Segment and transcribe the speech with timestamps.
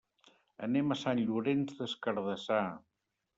[0.67, 2.65] Anem a Sant Llorenç des Cardassar.